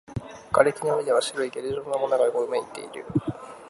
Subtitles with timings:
[0.51, 3.05] 瓦礫の上では白いゲル状のものがうごめいている